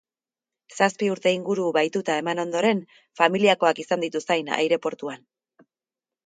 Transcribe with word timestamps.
Zazpi 0.77 1.09
urte 1.15 1.33
inguru 1.39 1.67
bahituta 1.75 2.15
eman 2.21 2.41
ondoren, 2.45 2.81
familiakoak 3.21 3.83
izan 3.85 4.07
ditu 4.07 4.23
zain 4.25 4.51
aireportuan. 4.57 5.23